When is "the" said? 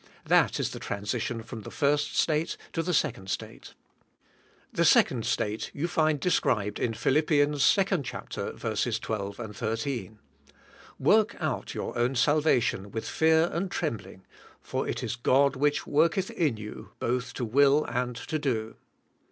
0.71-0.79, 1.61-1.69, 2.81-2.91